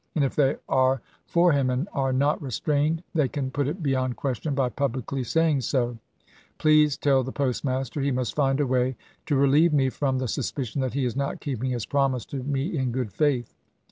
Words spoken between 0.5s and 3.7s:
are for him and are not restrained they can put